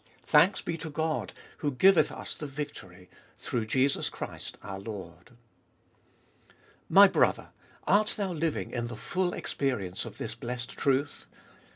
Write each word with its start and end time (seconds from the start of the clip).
Thanks 0.25 0.63
be 0.63 0.79
to 0.79 0.89
God 0.89 1.31
who 1.59 1.73
giveth 1.73 2.11
us 2.11 2.33
the 2.33 2.47
victory, 2.47 3.07
through 3.37 3.67
Jesus 3.67 4.09
Christ 4.09 4.57
our 4.63 4.79
Lord." 4.79 5.33
My 6.89 7.07
brother! 7.07 7.49
art 7.85 8.15
thou 8.17 8.31
living 8.33 8.71
in 8.71 8.87
the 8.87 8.95
full 8.97 9.31
experience 9.31 10.03
of 10.03 10.17
this 10.17 10.33
blessed 10.33 10.71
truth 10.71 11.27